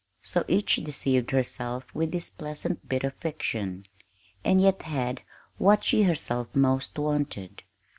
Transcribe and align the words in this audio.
So 0.23 0.43
each 0.47 0.77
deceived 0.77 1.29
herself 1.29 1.93
with 1.93 2.11
this 2.11 2.31
pleasant 2.31 2.89
bit 2.89 3.03
of 3.03 3.13
fiction, 3.17 3.83
and 4.43 4.59
yet 4.59 4.81
had 4.81 5.21
what 5.59 5.83
she 5.85 6.01
herself 6.01 6.47
most 6.55 6.97
wanted. 6.97 7.61